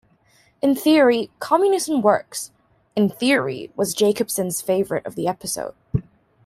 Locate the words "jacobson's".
3.93-4.59